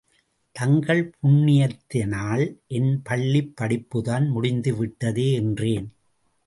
[0.51, 2.57] தங்கள் புண்ணியத்தினால்
[2.67, 5.33] என் பள்ளிப் படிப்புத்தான் முடிந்து விட்டதே?
[5.33, 5.93] என்றேன்.